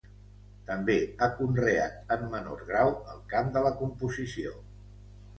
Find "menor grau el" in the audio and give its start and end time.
2.31-3.19